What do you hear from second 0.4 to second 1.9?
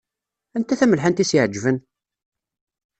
Anta tamelḥant i s-iɛeǧben?